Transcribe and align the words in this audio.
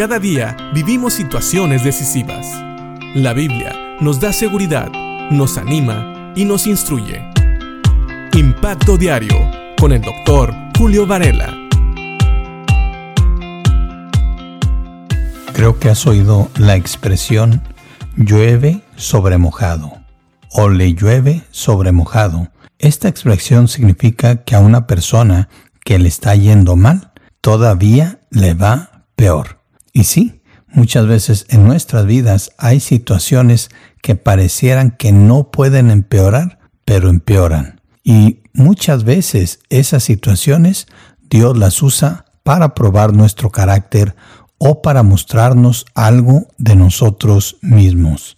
Cada 0.00 0.18
día 0.18 0.56
vivimos 0.72 1.12
situaciones 1.12 1.84
decisivas. 1.84 2.46
La 3.14 3.34
Biblia 3.34 3.98
nos 4.00 4.18
da 4.18 4.32
seguridad, 4.32 4.90
nos 5.30 5.58
anima 5.58 6.32
y 6.34 6.46
nos 6.46 6.66
instruye. 6.66 7.22
Impacto 8.32 8.96
Diario 8.96 9.36
con 9.78 9.92
el 9.92 10.00
doctor 10.00 10.54
Julio 10.78 11.06
Varela. 11.06 11.54
Creo 15.52 15.78
que 15.78 15.90
has 15.90 16.06
oído 16.06 16.48
la 16.56 16.76
expresión 16.76 17.60
llueve 18.16 18.80
sobre 18.96 19.36
mojado 19.36 19.92
o 20.52 20.70
le 20.70 20.94
llueve 20.94 21.42
sobre 21.50 21.92
mojado. 21.92 22.48
Esta 22.78 23.08
expresión 23.08 23.68
significa 23.68 24.44
que 24.44 24.54
a 24.54 24.60
una 24.60 24.86
persona 24.86 25.50
que 25.84 25.98
le 25.98 26.08
está 26.08 26.34
yendo 26.36 26.74
mal, 26.74 27.12
todavía 27.42 28.20
le 28.30 28.54
va 28.54 29.04
peor. 29.14 29.59
Y 29.92 30.04
sí, 30.04 30.42
muchas 30.68 31.06
veces 31.06 31.46
en 31.48 31.64
nuestras 31.64 32.06
vidas 32.06 32.52
hay 32.58 32.80
situaciones 32.80 33.70
que 34.02 34.16
parecieran 34.16 34.92
que 34.92 35.12
no 35.12 35.50
pueden 35.50 35.90
empeorar, 35.90 36.58
pero 36.84 37.08
empeoran. 37.08 37.80
Y 38.02 38.40
muchas 38.52 39.04
veces 39.04 39.60
esas 39.68 40.04
situaciones 40.04 40.86
Dios 41.28 41.56
las 41.56 41.82
usa 41.82 42.24
para 42.42 42.74
probar 42.74 43.12
nuestro 43.12 43.50
carácter 43.50 44.16
o 44.58 44.82
para 44.82 45.02
mostrarnos 45.02 45.86
algo 45.94 46.48
de 46.58 46.76
nosotros 46.76 47.58
mismos. 47.62 48.36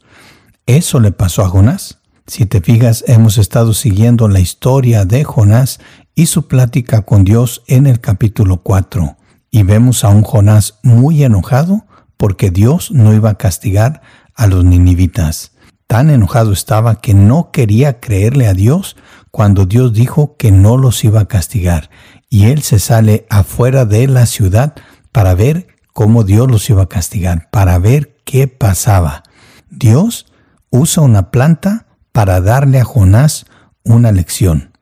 Eso 0.67 1.01
le 1.01 1.13
pasó 1.13 1.43
a 1.43 1.49
Jonás. 1.49 1.99
Si 2.27 2.47
te 2.47 2.61
fijas, 2.61 3.05
hemos 3.09 3.39
estado 3.39 3.75
siguiendo 3.75 4.29
la 4.29 4.41
historia 4.41 5.05
de 5.05 5.25
Jonás 5.25 5.81
y 6.15 6.27
su 6.27 6.47
plática 6.47 7.03
con 7.03 7.25
Dios 7.25 7.63
en 7.67 7.87
el 7.87 8.01
capítulo 8.01 8.59
4 8.63 9.17
y 9.53 9.63
vemos 9.63 10.03
a 10.03 10.09
un 10.09 10.23
Jonás 10.23 10.81
muy 10.83 11.23
enojado 11.23 11.87
porque 12.17 12.51
Dios 12.51 12.91
no 12.91 13.13
iba 13.13 13.31
a 13.31 13.39
castigar 13.39 14.01
a 14.35 14.49
los 14.49 14.65
ninivitas. 14.65 15.53
Tan 15.87 16.11
enojado 16.11 16.53
estaba 16.53 17.01
que 17.01 17.13
no 17.15 17.51
quería 17.53 18.01
creerle 18.01 18.49
a 18.49 18.55
Dios 18.55 18.97
cuando 19.31 19.67
Dios 19.67 19.93
dijo 19.93 20.37
que 20.37 20.51
no 20.51 20.79
los 20.79 21.05
iba 21.05 21.21
a 21.21 21.29
castigar, 21.29 21.91
y 22.31 22.47
él 22.47 22.63
se 22.63 22.79
sale 22.79 23.27
afuera 23.29 23.85
de 23.85 24.09
la 24.09 24.25
ciudad 24.25 24.75
para 25.13 25.35
ver 25.35 25.69
cómo 25.93 26.25
Dios 26.25 26.51
los 26.51 26.69
iba 26.71 26.85
a 26.85 26.89
castigar, 26.89 27.51
para 27.51 27.79
ver 27.79 28.17
qué 28.25 28.49
pasaba. 28.49 29.23
Dios 29.69 30.33
usa 30.71 31.03
una 31.03 31.31
planta 31.31 31.87
para 32.13 32.41
darle 32.41 32.81
a 32.81 32.85
Jonás 32.85 33.45
una 33.85 34.13
lección. 34.13 34.79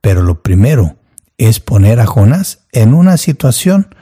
Pero 0.00 0.22
lo 0.22 0.42
primero 0.42 0.96
es 1.36 1.60
poner 1.60 2.00
a 2.00 2.06
Jonás 2.06 2.66
en 2.72 2.94
una 2.94 3.18
situación 3.18 3.94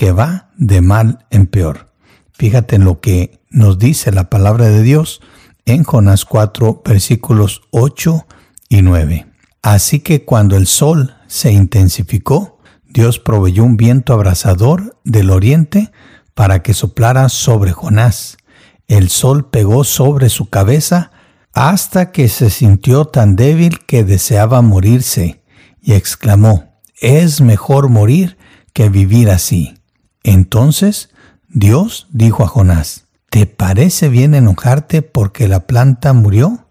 que 0.00 0.12
va 0.12 0.48
de 0.56 0.80
mal 0.80 1.26
en 1.28 1.46
peor. 1.46 1.90
Fíjate 2.32 2.76
en 2.76 2.86
lo 2.86 3.00
que 3.00 3.42
nos 3.50 3.78
dice 3.78 4.10
la 4.12 4.30
palabra 4.30 4.70
de 4.70 4.82
Dios 4.82 5.20
en 5.66 5.84
Jonás 5.84 6.24
4 6.24 6.80
versículos 6.82 7.60
8 7.70 8.26
y 8.70 8.80
9. 8.80 9.26
Así 9.60 10.00
que 10.00 10.24
cuando 10.24 10.56
el 10.56 10.66
sol 10.66 11.16
se 11.26 11.52
intensificó, 11.52 12.60
Dios 12.88 13.18
proveyó 13.18 13.62
un 13.62 13.76
viento 13.76 14.14
abrasador 14.14 14.98
del 15.04 15.28
oriente 15.28 15.92
para 16.32 16.62
que 16.62 16.72
soplara 16.72 17.28
sobre 17.28 17.72
Jonás. 17.72 18.38
El 18.88 19.10
sol 19.10 19.50
pegó 19.50 19.84
sobre 19.84 20.30
su 20.30 20.48
cabeza 20.48 21.10
hasta 21.52 22.10
que 22.10 22.30
se 22.30 22.48
sintió 22.48 23.04
tan 23.04 23.36
débil 23.36 23.80
que 23.84 24.02
deseaba 24.02 24.62
morirse 24.62 25.42
y 25.82 25.92
exclamó, 25.92 26.72
es 27.02 27.42
mejor 27.42 27.90
morir 27.90 28.38
que 28.72 28.88
vivir 28.88 29.28
así. 29.28 29.74
Entonces 30.22 31.10
Dios 31.48 32.06
dijo 32.10 32.44
a 32.44 32.48
Jonás, 32.48 33.06
¿te 33.30 33.46
parece 33.46 34.08
bien 34.08 34.34
enojarte 34.34 35.02
porque 35.02 35.48
la 35.48 35.66
planta 35.66 36.12
murió? 36.12 36.66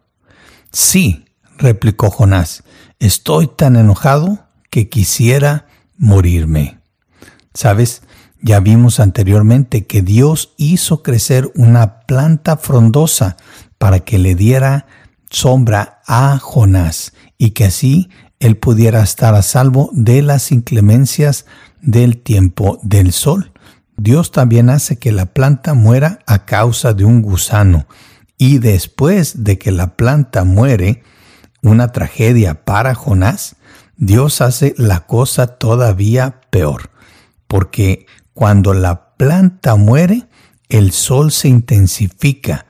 Sí, 0.72 1.26
replicó 1.58 2.12
Jonás, 2.12 2.64
estoy 3.00 3.48
tan 3.48 3.76
enojado 3.76 4.48
que 4.70 4.90
quisiera 4.90 5.68
morirme. 5.98 6.80
¿Sabes? 7.54 8.04
Ya 8.42 8.60
vimos 8.60 9.00
anteriormente 9.00 9.86
que 9.86 10.02
Dios 10.02 10.54
hizo 10.58 11.04
crecer 11.04 11.52
una 11.56 12.02
planta 12.02 12.56
frondosa 12.56 13.36
para 13.78 14.00
que 14.00 14.18
le 14.18 14.36
diera 14.36 14.86
sombra 15.30 16.02
a 16.08 16.38
Jonás 16.40 17.14
y 17.38 17.52
que 17.52 17.66
así 17.66 18.10
él 18.40 18.58
pudiera 18.58 19.02
estar 19.04 19.36
a 19.36 19.42
salvo 19.42 19.90
de 19.94 20.22
las 20.22 20.52
inclemencias 20.52 21.46
del 21.82 22.18
tiempo 22.22 22.80
del 22.82 23.12
sol. 23.12 23.52
Dios 23.98 24.32
también 24.32 24.70
hace 24.70 24.98
que 24.98 25.12
la 25.12 25.28
planta 25.28 25.74
muera 25.74 26.20
a 26.26 26.46
causa 26.46 26.94
de 26.94 27.04
un 27.04 27.22
gusano 27.22 27.86
y 28.38 28.60
después 28.60 29.44
de 29.44 29.58
que 29.58 29.72
la 29.72 29.98
planta 29.98 30.46
muere, 30.46 31.04
una 31.62 31.92
tragedia 31.92 32.64
para 32.64 32.96
Jonás, 32.96 33.58
Dios 33.98 34.40
hace 34.40 34.74
la 34.78 35.02
cosa 35.02 35.48
todavía 35.58 36.40
peor, 36.50 36.90
porque 37.48 38.06
cuando 38.34 38.74
la 38.74 39.18
planta 39.18 39.76
muere, 39.76 40.28
el 40.70 40.94
sol 40.94 41.34
se 41.34 41.50
intensifica. 41.50 42.66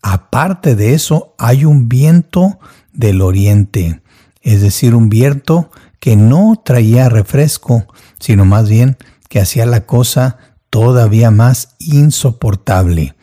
Aparte 0.00 0.74
de 0.74 0.94
eso, 0.94 1.34
hay 1.36 1.66
un 1.66 1.90
viento 1.90 2.58
del 2.94 3.20
oriente, 3.20 4.00
es 4.40 4.62
decir, 4.62 4.94
un 4.94 5.08
viento 5.08 5.70
que 5.98 6.16
no 6.16 6.60
traía 6.64 7.08
refresco, 7.08 7.86
sino 8.18 8.44
más 8.44 8.68
bien 8.68 8.96
que 9.28 9.40
hacía 9.40 9.66
la 9.66 9.86
cosa 9.86 10.38
todavía 10.70 11.30
más 11.30 11.76
insoportable. 11.78 13.14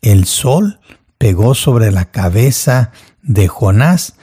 El 0.00 0.24
sol 0.24 0.80
pegó 1.18 1.54
sobre 1.54 1.92
la 1.92 2.10
cabeza 2.10 2.90
de 3.22 3.48
Jonás 3.48 4.14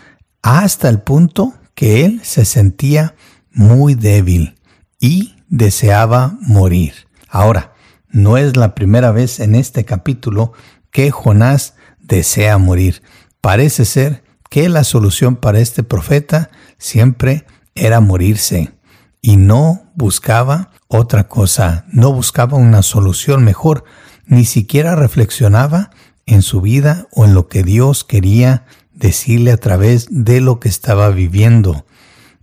hasta 0.41 0.89
el 0.89 0.99
punto 1.01 1.53
que 1.75 2.03
él 2.03 2.21
se 2.23 2.45
sentía 2.45 3.15
muy 3.51 3.95
débil 3.95 4.57
y 4.99 5.35
deseaba 5.47 6.37
morir. 6.41 6.93
Ahora, 7.29 7.73
no 8.09 8.37
es 8.37 8.57
la 8.57 8.75
primera 8.75 9.11
vez 9.11 9.39
en 9.39 9.55
este 9.55 9.85
capítulo 9.85 10.53
que 10.91 11.11
Jonás 11.11 11.75
desea 11.99 12.57
morir. 12.57 13.01
Parece 13.39 13.85
ser 13.85 14.23
que 14.49 14.67
la 14.67 14.83
solución 14.83 15.35
para 15.35 15.59
este 15.59 15.83
profeta 15.83 16.49
siempre 16.77 17.45
era 17.75 18.01
morirse 18.01 18.73
y 19.21 19.37
no 19.37 19.91
buscaba 19.95 20.71
otra 20.87 21.27
cosa, 21.27 21.85
no 21.91 22.11
buscaba 22.11 22.57
una 22.57 22.81
solución 22.81 23.43
mejor, 23.43 23.83
ni 24.25 24.45
siquiera 24.45 24.95
reflexionaba 24.95 25.91
en 26.25 26.41
su 26.41 26.61
vida 26.61 27.07
o 27.11 27.25
en 27.25 27.33
lo 27.33 27.47
que 27.47 27.63
Dios 27.63 28.03
quería 28.03 28.65
decirle 28.93 29.51
a 29.51 29.57
través 29.57 30.07
de 30.09 30.41
lo 30.41 30.59
que 30.59 30.69
estaba 30.69 31.09
viviendo. 31.09 31.85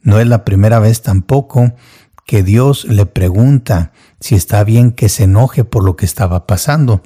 No 0.02 0.20
es 0.20 0.26
la 0.26 0.44
primera 0.44 0.78
vez 0.78 1.02
tampoco 1.02 1.74
que 2.24 2.42
Dios 2.42 2.84
le 2.84 3.06
pregunta 3.06 3.92
si 4.20 4.34
está 4.34 4.64
bien 4.64 4.92
que 4.92 5.08
se 5.08 5.24
enoje 5.24 5.64
por 5.64 5.84
lo 5.84 5.96
que 5.96 6.06
estaba 6.06 6.46
pasando. 6.46 7.02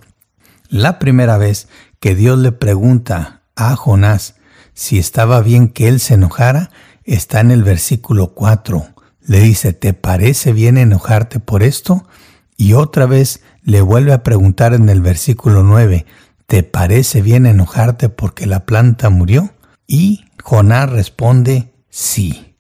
La 0.69 0.99
primera 0.99 1.37
vez 1.37 1.69
que 2.01 2.15
Dios 2.15 2.39
le 2.39 2.53
pregunta 2.53 3.43
a 3.57 3.77
Jonás 3.77 4.37
si 4.81 4.99
estaba 4.99 5.43
bien 5.43 5.69
que 5.69 5.89
él 5.89 6.01
se 6.01 6.15
enojara 6.15 6.71
está 7.05 7.41
en 7.41 7.51
el 7.51 7.63
versículo 7.63 8.33
4 8.33 8.83
le 9.21 9.41
dice, 9.41 9.75
¿te 9.75 9.93
parece 9.93 10.55
bien 10.55 10.79
enojarte 10.79 11.39
por 11.39 11.63
esto? 11.63 12.09
Y 12.57 12.73
otra 12.73 13.05
vez 13.05 13.43
le 13.63 13.83
vuelve 13.83 14.15
a 14.15 14.23
preguntar 14.23 14.73
en 14.73 14.89
el 14.89 15.03
versículo 15.03 15.65
9, 15.65 16.07
¿te 16.47 16.63
parece 16.63 17.21
bien 17.21 17.45
enojarte 17.45 18.09
porque 18.09 18.47
la 18.47 18.65
planta 18.65 19.11
murió? 19.11 19.53
Y 19.87 20.25
Jonás 20.43 20.89
responde, 20.89 21.75
sí. 21.91 22.57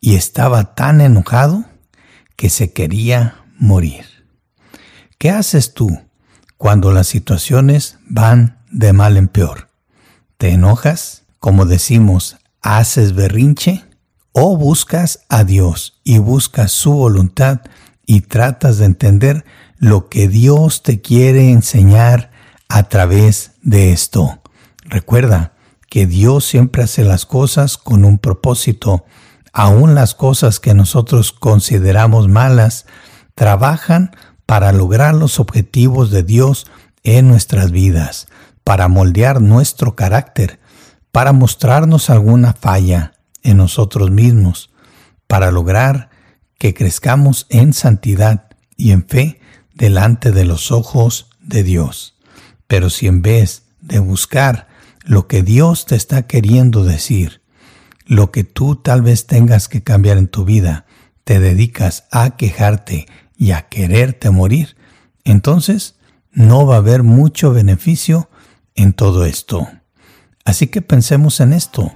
Y 0.00 0.14
estaba 0.14 0.74
tan 0.74 1.02
enojado 1.02 1.66
que 2.36 2.48
se 2.48 2.72
quería 2.72 3.44
morir. 3.58 4.06
¿Qué 5.18 5.28
haces 5.28 5.74
tú 5.74 6.00
cuando 6.56 6.90
las 6.90 7.06
situaciones 7.06 7.98
van 8.08 8.62
de 8.70 8.94
mal 8.94 9.18
en 9.18 9.28
peor? 9.28 9.68
¿Te 10.38 10.52
enojas? 10.52 11.19
Como 11.40 11.66
decimos, 11.66 12.36
¿haces 12.62 13.14
berrinche? 13.14 13.84
o 14.32 14.56
buscas 14.56 15.20
a 15.28 15.44
Dios 15.44 16.00
y 16.04 16.18
buscas 16.18 16.72
su 16.72 16.92
voluntad 16.92 17.60
y 18.06 18.22
tratas 18.22 18.78
de 18.78 18.86
entender 18.86 19.44
lo 19.78 20.08
que 20.08 20.28
Dios 20.28 20.82
te 20.82 21.00
quiere 21.00 21.50
enseñar 21.50 22.30
a 22.68 22.84
través 22.84 23.52
de 23.62 23.92
esto. 23.92 24.40
Recuerda 24.84 25.54
que 25.88 26.06
Dios 26.06 26.44
siempre 26.44 26.84
hace 26.84 27.04
las 27.04 27.26
cosas 27.26 27.76
con 27.76 28.04
un 28.04 28.18
propósito. 28.18 29.04
Aún 29.52 29.94
las 29.94 30.14
cosas 30.14 30.60
que 30.60 30.74
nosotros 30.74 31.32
consideramos 31.32 32.28
malas 32.28 32.86
trabajan 33.34 34.12
para 34.46 34.72
lograr 34.72 35.14
los 35.14 35.40
objetivos 35.40 36.10
de 36.10 36.22
Dios 36.22 36.66
en 37.02 37.28
nuestras 37.28 37.70
vidas, 37.70 38.28
para 38.62 38.88
moldear 38.88 39.40
nuestro 39.40 39.96
carácter, 39.96 40.60
para 41.12 41.32
mostrarnos 41.32 42.10
alguna 42.10 42.52
falla, 42.52 43.14
en 43.42 43.56
nosotros 43.56 44.10
mismos 44.10 44.70
para 45.26 45.50
lograr 45.50 46.10
que 46.58 46.74
crezcamos 46.74 47.46
en 47.50 47.72
santidad 47.72 48.48
y 48.76 48.90
en 48.90 49.06
fe 49.06 49.40
delante 49.74 50.32
de 50.32 50.44
los 50.44 50.72
ojos 50.72 51.30
de 51.40 51.62
Dios. 51.62 52.16
Pero 52.66 52.90
si 52.90 53.06
en 53.06 53.22
vez 53.22 53.62
de 53.80 53.98
buscar 53.98 54.68
lo 55.04 55.26
que 55.26 55.42
Dios 55.42 55.86
te 55.86 55.96
está 55.96 56.26
queriendo 56.26 56.84
decir, 56.84 57.42
lo 58.04 58.30
que 58.30 58.44
tú 58.44 58.76
tal 58.76 59.02
vez 59.02 59.26
tengas 59.26 59.68
que 59.68 59.82
cambiar 59.82 60.18
en 60.18 60.28
tu 60.28 60.44
vida, 60.44 60.84
te 61.24 61.38
dedicas 61.40 62.04
a 62.10 62.36
quejarte 62.36 63.06
y 63.38 63.52
a 63.52 63.68
quererte 63.68 64.30
morir, 64.30 64.76
entonces 65.24 65.94
no 66.32 66.66
va 66.66 66.74
a 66.74 66.78
haber 66.78 67.02
mucho 67.02 67.52
beneficio 67.52 68.28
en 68.74 68.92
todo 68.92 69.24
esto. 69.24 69.68
Así 70.44 70.66
que 70.66 70.82
pensemos 70.82 71.40
en 71.40 71.52
esto 71.52 71.92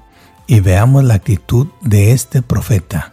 y 0.47 0.61
veamos 0.61 1.05
la 1.05 1.15
actitud 1.15 1.69
de 1.81 2.13
este 2.13 2.43
profeta, 2.43 3.13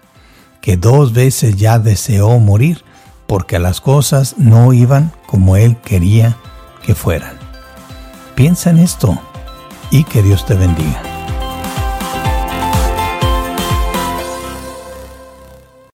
que 0.61 0.77
dos 0.77 1.13
veces 1.13 1.55
ya 1.55 1.79
deseó 1.79 2.39
morir 2.39 2.83
porque 3.27 3.59
las 3.59 3.81
cosas 3.81 4.35
no 4.37 4.73
iban 4.73 5.11
como 5.25 5.55
él 5.55 5.77
quería 5.77 6.37
que 6.83 6.95
fueran. 6.95 7.37
Piensa 8.35 8.69
en 8.69 8.79
esto 8.79 9.17
y 9.89 10.03
que 10.03 10.21
Dios 10.21 10.45
te 10.45 10.55
bendiga. 10.55 11.10